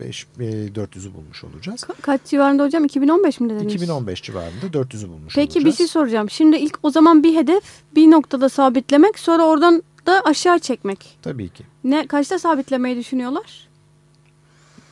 5 0.00 0.26
400'ü 0.38 1.14
bulmuş 1.14 1.44
olacağız. 1.44 1.80
Ka- 1.80 2.00
kaç 2.02 2.20
civarında 2.24 2.64
hocam? 2.64 2.84
2015 2.84 3.40
mi 3.40 3.50
dediniz? 3.50 3.74
2015 3.74 4.22
civarında 4.22 4.66
400'ü 4.72 5.08
bulmuş 5.08 5.34
Peki 5.34 5.58
olacağız. 5.58 5.64
bir 5.66 5.72
şey 5.78 5.86
soracağım. 5.86 6.30
Şimdi 6.30 6.56
ilk 6.56 6.78
o 6.82 6.90
zaman 6.90 7.22
bir 7.22 7.34
hedef 7.36 7.64
bir 7.94 8.10
noktada 8.10 8.48
sabitlemek 8.48 9.18
sonra 9.18 9.42
oradan 9.46 9.82
da 10.06 10.20
aşağı 10.24 10.58
çekmek. 10.58 11.18
Tabii 11.22 11.48
ki. 11.48 11.64
Ne 11.84 12.06
kaçta 12.06 12.38
sabitlemeyi 12.38 12.96
düşünüyorlar? 12.96 13.68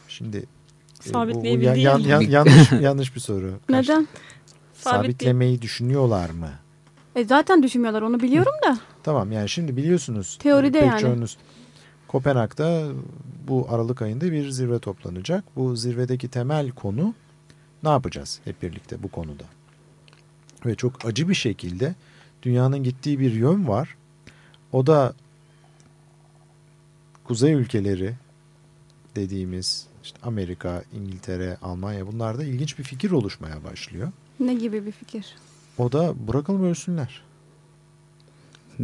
Şimdi 0.08 0.36
e, 1.06 1.08
Sabitleyebildiği 1.08 1.84
ya- 1.84 1.92
yan- 1.92 1.98
yan- 1.98 2.20
yanlış 2.20 2.72
yanlış 2.80 3.14
bir 3.14 3.20
soru. 3.20 3.52
Neden? 3.68 4.08
Sabitlemeyi 4.74 5.62
düşünüyorlar 5.62 6.30
mı? 6.30 6.50
E 7.16 7.24
zaten 7.24 7.62
düşünmüyorlar 7.62 8.02
onu 8.02 8.20
biliyorum 8.20 8.52
da. 8.66 8.78
Tamam 9.02 9.32
yani 9.32 9.48
şimdi 9.48 9.76
biliyorsunuz. 9.76 10.38
Teoride 10.42 10.80
pek 10.80 10.88
yani. 10.88 11.00
çoğunuz 11.00 11.36
Kopenhag'da 12.10 12.92
bu 13.48 13.66
Aralık 13.70 14.02
ayında 14.02 14.32
bir 14.32 14.50
zirve 14.50 14.78
toplanacak. 14.78 15.44
Bu 15.56 15.76
zirvedeki 15.76 16.28
temel 16.28 16.70
konu 16.70 17.14
ne 17.82 17.88
yapacağız 17.88 18.40
hep 18.44 18.62
birlikte 18.62 19.02
bu 19.02 19.08
konuda. 19.08 19.44
Ve 20.66 20.74
çok 20.74 21.04
acı 21.04 21.28
bir 21.28 21.34
şekilde 21.34 21.94
dünyanın 22.42 22.82
gittiği 22.82 23.18
bir 23.18 23.32
yön 23.32 23.68
var. 23.68 23.96
O 24.72 24.86
da 24.86 25.14
kuzey 27.24 27.52
ülkeleri 27.52 28.14
dediğimiz 29.16 29.86
işte 30.02 30.18
Amerika, 30.22 30.82
İngiltere, 30.92 31.56
Almanya 31.62 32.06
bunlarda 32.06 32.44
ilginç 32.44 32.78
bir 32.78 32.84
fikir 32.84 33.10
oluşmaya 33.10 33.64
başlıyor. 33.64 34.12
Ne 34.40 34.54
gibi 34.54 34.86
bir 34.86 34.92
fikir? 34.92 35.34
O 35.78 35.92
da 35.92 36.28
bırakalım 36.28 36.64
ölsünler. 36.64 37.22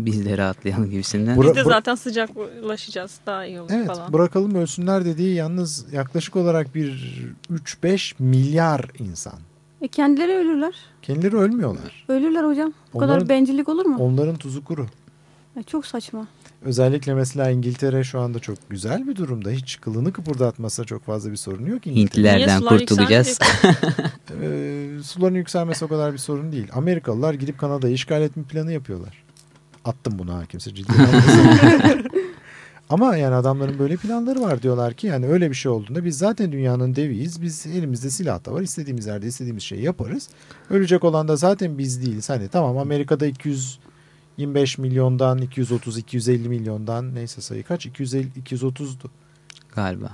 Biz 0.05 0.25
de 0.27 0.39
rahatlayalım 0.39 0.91
gibisinden. 0.91 1.37
Bura- 1.37 1.49
Biz 1.49 1.57
de 1.57 1.65
zaten 1.65 1.95
sıcaklaşacağız 1.95 3.15
daha 3.27 3.47
iyi 3.47 3.61
olur 3.61 3.71
Evet 3.75 3.87
falan. 3.87 4.13
bırakalım 4.13 4.55
ölsünler 4.55 5.05
dediği 5.05 5.35
yalnız 5.35 5.93
yaklaşık 5.93 6.37
olarak 6.37 6.75
bir 6.75 7.23
3-5 7.51 8.15
milyar 8.19 8.91
insan. 8.99 9.35
E 9.81 9.89
kendileri 9.89 10.33
ölürler. 10.33 10.75
Kendileri 11.03 11.37
ölmüyorlar. 11.37 12.05
Ölürler 12.09 12.45
hocam. 12.45 12.73
Bu 12.95 12.99
Onların- 12.99 13.15
kadar 13.15 13.29
bencillik 13.29 13.69
olur 13.69 13.87
mu? 13.87 13.97
Onların 14.01 14.37
tuzu 14.37 14.65
kuru. 14.65 14.87
E 15.61 15.63
çok 15.63 15.87
saçma. 15.87 16.27
Özellikle 16.63 17.15
mesela 17.15 17.51
İngiltere 17.51 18.05
şu 18.05 18.21
anda 18.21 18.39
çok 18.39 18.71
güzel 18.71 19.07
bir 19.09 19.17
durumda. 19.17 19.51
Hiç 19.51 19.81
kılını 19.81 20.13
kıpırdatmasa 20.13 20.85
çok 20.85 21.05
fazla 21.05 21.31
bir 21.31 21.37
sorun 21.37 21.67
yok. 21.67 21.87
Hintlilerden 21.87 22.61
kurtulacağız. 22.61 23.39
Ee, 24.43 24.89
suların 25.05 25.35
yükselmesi 25.35 25.85
o 25.85 25.89
kadar 25.89 26.13
bir 26.13 26.19
sorun 26.19 26.53
değil. 26.53 26.69
Amerikalılar 26.73 27.35
gidip 27.35 27.59
Kanada'yı 27.59 27.95
işgal 27.95 28.23
etme 28.23 28.43
planı 28.43 28.73
yapıyorlar. 28.73 29.23
Attım 29.87 30.19
bunu 30.19 30.35
ha 30.35 30.47
kimse 30.47 30.75
ciddi. 30.75 30.93
Ama 32.91 33.17
yani 33.17 33.35
adamların 33.35 33.79
böyle 33.79 33.97
planları 33.97 34.41
var 34.41 34.63
diyorlar 34.63 34.95
ki 34.95 35.07
yani 35.07 35.27
öyle 35.27 35.51
bir 35.51 35.55
şey 35.55 35.73
olduğunda 35.73 36.05
biz 36.05 36.19
zaten 36.19 36.53
dünyanın 36.53 36.97
deviyiz. 36.97 37.43
Biz 37.43 37.67
elimizde 37.67 38.11
silah 38.11 38.45
da 38.45 38.53
var. 38.53 38.61
İstediğimiz 38.63 39.07
yerde 39.07 39.27
istediğimiz 39.27 39.63
şeyi 39.63 39.83
yaparız. 39.83 40.29
Ölecek 40.71 41.05
olan 41.05 41.29
da 41.29 41.37
zaten 41.37 41.79
biz 41.79 42.03
değiliz. 42.07 42.31
Hani 42.31 42.49
tamam 42.49 42.79
Amerika'da 42.79 43.27
225 43.27 44.79
milyondan 44.79 45.39
230 45.39 45.99
250 45.99 46.49
milyondan 46.49 47.15
neyse 47.15 47.41
sayı 47.41 47.63
kaç? 47.65 47.87
250 47.87 48.29
230'du. 48.45 49.11
Galiba. 49.75 50.11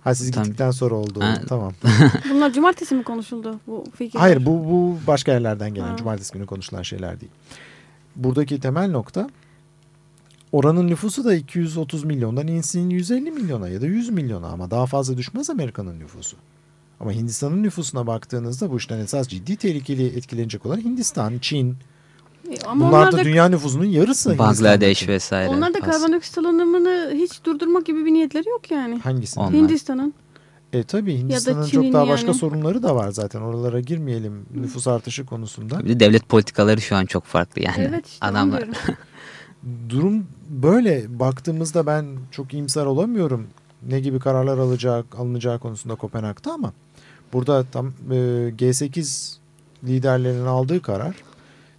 Ha 0.00 0.14
siz 0.14 0.30
Tamam. 0.30 0.44
gittikten 0.44 0.70
sonra 0.70 0.94
oldu. 0.94 1.20
Ha. 1.20 1.40
Tamam. 1.48 1.72
Bunlar 2.30 2.52
cumartesi 2.52 2.94
mi 2.94 3.02
konuşuldu 3.02 3.60
bu 3.66 3.84
fikirler? 3.94 4.20
Hayır 4.20 4.46
bu, 4.46 4.50
bu 4.50 4.98
başka 5.06 5.32
yerlerden 5.32 5.74
gelen 5.74 5.88
Ha. 5.88 5.96
cumartesi 5.96 6.32
günü 6.32 6.46
konuşulan 6.46 6.82
şeyler 6.82 7.20
değil. 7.20 7.32
Buradaki 8.18 8.60
temel 8.60 8.90
nokta 8.90 9.28
oranın 10.52 10.86
nüfusu 10.86 11.24
da 11.24 11.34
230 11.34 12.04
milyondan 12.04 12.46
insin 12.46 12.90
150 12.90 13.30
milyona 13.30 13.68
ya 13.68 13.80
da 13.80 13.86
100 13.86 14.10
milyona 14.10 14.46
ama 14.46 14.70
daha 14.70 14.86
fazla 14.86 15.16
düşmez 15.16 15.50
Amerika'nın 15.50 16.00
nüfusu. 16.00 16.36
Ama 17.00 17.12
Hindistan'ın 17.12 17.62
nüfusuna 17.62 18.06
baktığınızda 18.06 18.70
bu 18.70 18.76
işten 18.76 18.98
esas 18.98 19.28
ciddi 19.28 19.56
tehlikeli 19.56 20.06
etkilenecek 20.06 20.66
olan 20.66 20.76
Hindistan, 20.76 21.38
Çin. 21.38 21.76
Ama 22.66 22.88
Bunlar 22.88 22.98
onlar 22.98 23.12
da 23.12 23.16
da, 23.16 23.24
dünya 23.24 23.48
nüfusunun 23.48 23.84
yarısı. 23.84 24.38
Bangladeş 24.38 25.08
vesaire. 25.08 25.48
onlar 25.48 25.74
da 25.74 25.80
karbondioksit 25.80 26.34
salınımını 26.34 27.12
hiç 27.14 27.44
durdurmak 27.44 27.86
gibi 27.86 28.04
bir 28.04 28.12
niyetleri 28.12 28.48
yok 28.48 28.70
yani. 28.70 28.98
Hangisi? 28.98 29.40
Hindistan'ın. 29.40 30.14
E 30.72 30.82
tabii 30.82 31.18
Hindistan'ın 31.18 31.66
Çin'in 31.66 31.82
çok 31.82 31.92
daha 31.92 32.08
başka 32.08 32.26
yani. 32.26 32.38
sorunları 32.38 32.82
da 32.82 32.96
var 32.96 33.10
zaten. 33.10 33.40
Oralara 33.40 33.80
girmeyelim 33.80 34.46
nüfus 34.54 34.88
artışı 34.88 35.26
konusunda. 35.26 35.84
Bir 35.84 35.88
de 35.88 36.00
devlet 36.00 36.28
politikaları 36.28 36.80
şu 36.80 36.96
an 36.96 37.06
çok 37.06 37.24
farklı 37.24 37.62
yani. 37.62 37.86
Evet 37.88 38.06
işte 38.06 38.26
Adamlar 38.26 38.64
durum 39.88 40.26
böyle 40.48 41.18
baktığımızda 41.18 41.86
ben 41.86 42.06
çok 42.30 42.52
iyimser 42.52 42.86
olamıyorum. 42.86 43.46
Ne 43.88 44.00
gibi 44.00 44.18
kararlar 44.18 44.58
alacak, 44.58 45.18
alınacağı 45.18 45.58
konusunda 45.58 45.94
Kopenhag'da 45.94 46.52
ama 46.52 46.72
burada 47.32 47.64
tam 47.64 47.86
e, 48.10 48.14
G8 48.58 49.36
liderlerinin 49.84 50.46
aldığı 50.46 50.82
karar 50.82 51.14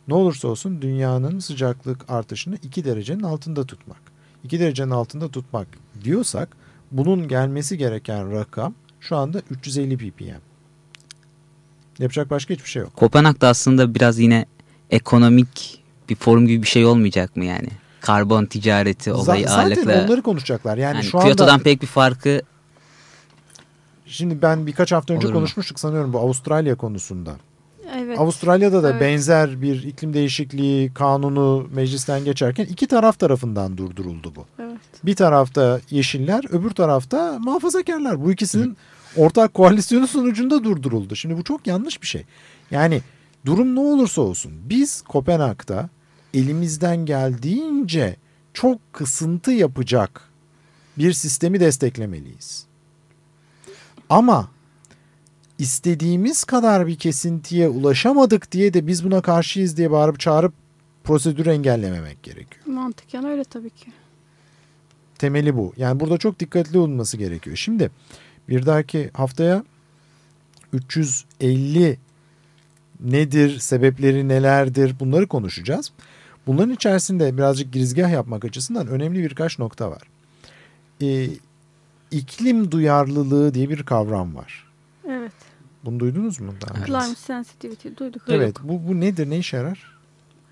ne 0.08 0.14
olursa 0.14 0.48
olsun 0.48 0.82
dünyanın 0.82 1.40
sıcaklık 1.40 2.06
artışını 2.10 2.56
2 2.64 2.86
derecenin 2.86 3.24
altında 3.24 3.66
tutmak. 3.66 4.02
2 4.44 4.60
derecenin 4.60 4.92
altında 4.92 5.30
tutmak 5.30 5.68
diyorsak 6.04 6.59
bunun 6.92 7.28
gelmesi 7.28 7.78
gereken 7.78 8.32
rakam 8.32 8.74
şu 9.00 9.16
anda 9.16 9.42
350 9.50 9.98
ppm. 9.98 10.40
Yapacak 12.00 12.30
başka 12.30 12.54
hiçbir 12.54 12.70
şey 12.70 12.82
yok. 12.82 12.96
Kopenhag'da 12.96 13.48
aslında 13.48 13.96
biraz 13.96 14.20
yine 14.20 14.46
ekonomik 14.90 15.84
bir 16.10 16.16
forum 16.16 16.48
gibi 16.48 16.64
bir 16.64 16.68
şey 16.68 16.86
olmayacak 16.86 17.36
mı 17.36 17.46
yani? 17.46 17.70
Karbon 18.02 18.46
ticareti 18.46 19.12
olayı 19.12 19.48
zaten 19.48 19.64
ağırlıkla. 19.64 20.06
onları 20.06 20.22
konuşacaklar. 20.22 20.78
Yani, 20.78 20.96
Yani 20.96 21.06
şu 21.06 21.18
anda 21.18 21.28
Kyoto'dan 21.28 21.60
pek 21.60 21.82
bir 21.82 21.88
farkı 21.88 22.42
Şimdi 24.06 24.42
ben 24.42 24.68
birkaç 24.68 24.92
hafta 24.92 25.14
önce 25.14 25.28
Olur 25.28 25.34
mu? 25.34 25.40
konuşmuştuk 25.40 25.80
sanıyorum 25.80 26.14
bu 26.14 26.20
Avustralya 26.20 26.76
konusunda. 26.76 27.36
Evet. 28.10 28.20
Avustralya'da 28.20 28.84
da 28.84 28.90
Evet. 28.92 29.02
benzer 29.02 29.62
bir 29.62 29.84
iklim 29.84 30.14
değişikliği 30.14 30.94
kanunu 30.94 31.68
meclisten 31.74 32.26
geçerken 32.26 32.66
iki 32.66 32.88
taraf 32.88 33.20
tarafından 33.20 33.78
durduruldu 33.78 34.36
bu. 34.36 34.46
evet. 34.60 34.78
Bir 35.04 35.16
tarafta 35.16 35.82
yeşiller, 35.90 36.44
öbür 36.50 36.70
tarafta 36.70 37.40
muhafazakarlar. 37.40 38.22
Bu 38.24 38.32
ikisinin 38.32 38.78
ortak 39.18 39.54
koalisyonu 39.54 40.08
sonucunda 40.08 40.64
durduruldu. 40.64 41.16
Şimdi 41.16 41.38
bu 41.38 41.44
çok 41.44 41.68
yanlış 41.68 42.02
bir 42.02 42.08
şey. 42.08 42.26
Yani 42.72 43.02
durum 43.46 43.76
ne 43.76 43.80
olursa 43.80 44.22
olsun 44.22 44.52
biz 44.66 45.02
Kopenhag'da 45.02 45.90
elimizden 46.34 47.06
geldiğince 47.06 48.16
çok 48.54 48.94
kısıntı 48.94 49.52
yapacak 49.52 50.22
bir 50.98 51.14
sistemi 51.14 51.60
desteklemeliyiz. 51.60 52.66
Ama 54.10 54.48
istediğimiz 55.60 56.44
kadar 56.44 56.88
bir 56.88 56.96
kesintiye 56.96 57.70
ulaşamadık 57.70 58.52
diye 58.52 58.74
de 58.74 58.88
biz 58.88 59.06
buna 59.06 59.22
karşıyız 59.22 59.78
diye 59.78 59.92
bağırıp 59.92 60.20
çağırıp 60.20 60.54
prosedürü 61.04 61.50
engellememek 61.50 62.24
gerekiyor. 62.24 62.66
Mantıken 62.66 63.26
öyle 63.26 63.44
tabii 63.44 63.70
ki. 63.70 63.92
Temeli 65.18 65.58
bu. 65.58 65.74
Yani 65.78 66.00
burada 66.00 66.18
çok 66.18 66.40
dikkatli 66.40 66.78
olunması 66.78 67.18
gerekiyor. 67.18 67.56
Şimdi 67.56 67.92
bir 68.50 68.66
dahaki 68.66 69.10
haftaya 69.14 69.64
350 70.74 71.98
nedir, 73.00 73.60
sebepleri 73.60 74.28
nelerdir 74.28 75.00
bunları 75.00 75.28
konuşacağız. 75.28 75.92
Bunların 76.48 76.74
içerisinde 76.74 77.38
birazcık 77.38 77.74
girizgah 77.74 78.12
yapmak 78.12 78.46
açısından 78.46 78.88
önemli 78.88 79.24
birkaç 79.24 79.60
nokta 79.60 79.92
var. 79.92 80.02
Ee, 81.02 81.28
iklim 82.12 82.72
duyarlılığı 82.72 83.54
diye 83.54 83.70
bir 83.70 83.84
kavram 83.84 84.36
var. 84.36 84.66
Evet. 85.10 85.32
Bunu 85.86 86.00
duydunuz 86.00 86.40
mu 86.40 86.54
daha 86.62 86.76
önce? 86.76 86.86
Climate 86.86 87.16
sensitivity 87.16 87.88
duyduk. 87.98 88.22
Evet 88.28 88.56
bu, 88.64 88.88
bu 88.88 89.00
nedir 89.00 89.30
ne 89.30 89.38
işe 89.38 89.58
yarar? 89.58 90.00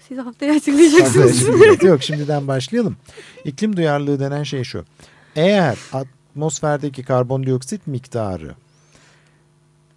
Siz 0.08 0.18
haftaya 0.18 0.54
açıklayacaksınız. 0.54 1.40
Şimdi- 1.46 1.86
Yok 1.86 2.04
şimdiden 2.04 2.48
başlayalım. 2.48 2.98
İklim 3.46 3.78
duyarlılığı 3.78 4.20
denen 4.20 4.44
şey 4.44 4.64
şu. 4.64 4.86
Eğer 5.36 5.78
atmosferdeki 5.94 7.04
karbondioksit 7.04 7.88
miktarı 7.88 8.56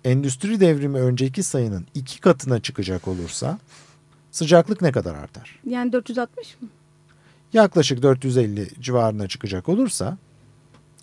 endüstri 0.04 0.60
devrimi 0.60 0.98
önceki 0.98 1.42
sayının 1.42 1.86
iki 1.94 2.20
katına 2.20 2.60
çıkacak 2.60 3.08
olursa 3.08 3.58
sıcaklık 4.30 4.82
ne 4.82 4.92
kadar 4.92 5.14
artar? 5.14 5.60
yani 5.66 5.92
460 5.92 6.56
mı? 6.62 6.68
Yaklaşık 7.52 8.02
450 8.02 8.68
civarına 8.80 9.28
çıkacak 9.28 9.68
olursa 9.68 10.18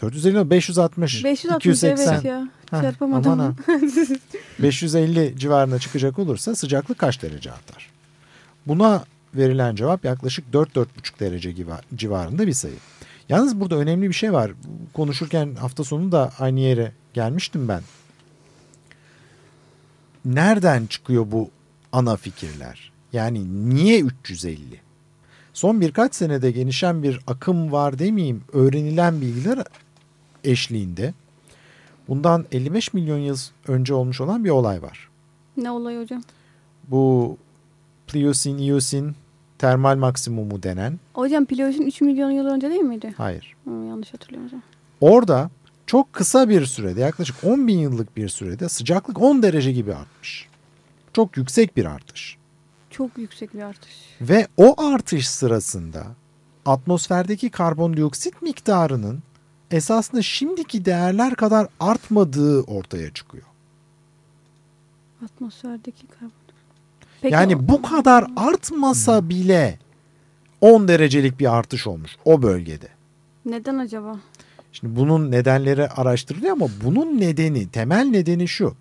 450 0.01 0.38
mi? 0.38 0.49
560, 0.49 1.23
560 1.23 1.65
280 1.65 2.13
evet 2.13 2.25
ya. 2.25 2.49
Heh, 2.71 2.81
Çarpamadım. 2.81 3.31
aman 3.31 3.55
ha. 3.65 3.73
550 4.60 5.33
civarına 5.38 5.79
çıkacak 5.79 6.19
olursa 6.19 6.55
sıcaklık 6.55 6.97
kaç 6.97 7.21
derece 7.21 7.51
artar? 7.51 7.89
Buna 8.67 9.03
verilen 9.36 9.75
cevap 9.75 10.05
yaklaşık 10.05 10.45
4-4,5 10.53 10.86
derece 11.19 11.55
civarında 11.95 12.47
bir 12.47 12.53
sayı. 12.53 12.75
Yalnız 13.29 13.60
burada 13.60 13.75
önemli 13.75 14.10
bir 14.10 14.13
şey 14.13 14.33
var. 14.33 14.51
Konuşurken 14.93 15.55
hafta 15.55 15.83
sonu 15.83 16.12
da 16.12 16.31
aynı 16.39 16.60
yere 16.60 16.91
gelmiştim 17.13 17.67
ben. 17.67 17.81
Nereden 20.25 20.86
çıkıyor 20.86 21.31
bu 21.31 21.49
ana 21.91 22.15
fikirler? 22.15 22.91
Yani 23.13 23.69
niye 23.75 23.99
350? 23.99 24.57
Son 25.53 25.81
birkaç 25.81 26.15
senede 26.15 26.51
genişen 26.51 27.03
bir 27.03 27.19
akım 27.27 27.71
var 27.71 27.99
demeyeyim 27.99 28.43
öğrenilen 28.53 29.21
bilgiler 29.21 29.63
eşliğinde 30.47 31.13
bundan 32.07 32.45
55 32.51 32.93
milyon 32.93 33.17
yıl 33.17 33.38
önce 33.67 33.93
olmuş 33.93 34.21
olan 34.21 34.43
bir 34.43 34.49
olay 34.49 34.81
var. 34.81 35.10
Ne 35.57 35.71
olay 35.71 36.01
hocam? 36.01 36.23
Bu 36.88 37.38
Pliyosin, 38.07 38.57
Eosin 38.57 39.15
termal 39.57 39.97
maksimumu 39.97 40.63
denen, 40.63 40.99
Hocam 41.13 41.45
Plios'un 41.45 41.83
3 41.83 42.01
milyon 42.01 42.31
yıl 42.31 42.45
önce 42.45 42.69
değil 42.69 42.81
miydi? 42.81 43.13
hayır. 43.17 43.55
Hı, 43.63 43.69
yanlış 43.69 44.13
hatırlıyorum 44.13 44.47
hocam. 44.47 44.62
Orada 45.01 45.49
çok 45.86 46.13
kısa 46.13 46.49
bir 46.49 46.65
sürede 46.65 47.01
yaklaşık 47.01 47.43
10 47.43 47.67
bin 47.67 47.77
yıllık 47.77 48.17
bir 48.17 48.29
sürede 48.29 48.69
sıcaklık 48.69 49.21
10 49.21 49.43
derece 49.43 49.71
gibi 49.71 49.95
artmış. 49.95 50.47
Çok 51.13 51.38
yüksek 51.38 51.77
bir 51.77 51.86
artış. 51.86 52.38
Çok 52.89 53.17
yüksek 53.17 53.53
bir 53.53 53.62
artış. 53.62 53.93
Ve 54.21 54.47
o 54.57 54.86
artış 54.91 55.29
sırasında 55.29 56.07
atmosferdeki 56.65 57.49
karbondioksit 57.49 58.41
miktarının 58.41 59.23
esasında 59.71 60.21
şimdiki 60.21 60.86
değerler 60.86 61.36
kadar 61.36 61.67
artmadığı 61.80 62.62
ortaya 62.62 63.13
çıkıyor. 63.13 63.43
Atmosferdeki 65.25 66.08
karbon. 66.08 66.32
Peki 67.21 67.34
yani 67.34 67.56
o- 67.56 67.60
bu 67.67 67.82
kadar 67.82 68.25
artmasa 68.36 69.30
bile 69.30 69.80
10 70.62 70.88
derecelik 70.88 71.39
bir 71.39 71.53
artış 71.58 71.88
olmuş 71.88 72.12
o 72.25 72.41
bölgede. 72.41 72.88
Neden 73.45 73.77
acaba? 73.77 74.19
Şimdi 74.71 74.95
bunun 74.95 75.32
nedenleri 75.32 75.88
araştırılıyor 75.89 76.51
ama 76.53 76.67
bunun 76.84 77.19
nedeni, 77.19 77.67
temel 77.67 78.06
nedeni 78.06 78.47
şu. 78.47 78.75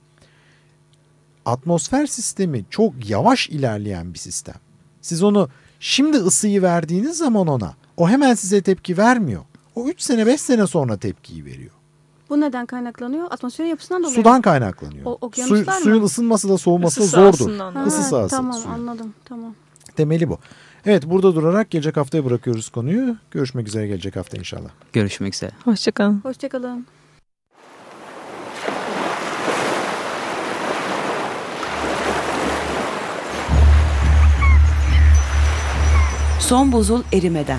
Atmosfer 1.44 2.06
sistemi 2.06 2.64
çok 2.70 3.10
yavaş 3.10 3.48
ilerleyen 3.48 4.14
bir 4.14 4.18
sistem. 4.18 4.54
Siz 5.00 5.22
onu 5.22 5.48
şimdi 5.80 6.16
ısıyı 6.16 6.62
verdiğiniz 6.62 7.16
zaman 7.18 7.46
ona 7.46 7.74
o 7.96 8.08
hemen 8.08 8.34
size 8.34 8.62
tepki 8.62 8.98
vermiyor. 8.98 9.42
O 9.76 9.88
3 9.88 10.00
sene 10.00 10.26
5 10.26 10.40
sene 10.40 10.66
sonra 10.66 10.96
tepkiyi 10.96 11.44
veriyor. 11.44 11.70
Bu 12.30 12.40
neden 12.40 12.66
kaynaklanıyor? 12.66 13.26
Atmosferin 13.30 13.68
yapısından 13.68 14.02
dolayı. 14.02 14.14
Sudan 14.16 14.42
kaynaklanıyor. 14.42 15.06
O- 15.06 15.18
mı? 15.78 15.82
suyun 15.82 16.02
ısınması 16.02 16.48
da 16.48 16.58
soğuması 16.58 17.00
da 17.00 17.04
Isı 17.04 17.16
zordur. 17.16 17.58
Ha, 17.58 17.84
Isı 17.86 18.02
sahası 18.02 18.36
Tamam 18.36 18.52
suyun. 18.52 18.74
anladım. 18.74 19.14
Tamam. 19.24 19.54
Temeli 19.96 20.28
bu. 20.28 20.38
Evet 20.86 21.06
burada 21.06 21.34
durarak 21.34 21.70
gelecek 21.70 21.96
haftaya 21.96 22.24
bırakıyoruz 22.24 22.68
konuyu. 22.68 23.16
Görüşmek 23.30 23.68
üzere 23.68 23.86
gelecek 23.86 24.16
hafta 24.16 24.36
inşallah. 24.36 24.70
Görüşmek 24.92 25.34
üzere. 25.34 25.50
Hoşçakalın. 25.64 26.20
Hoşçakalın. 26.22 26.86
Son 36.40 36.72
buzul 36.72 37.02
erimeden. 37.12 37.58